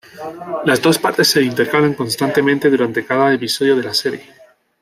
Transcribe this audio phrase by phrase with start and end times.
[0.65, 4.33] Las dos partes se intercalan constantemente durante cada episodio de la serie.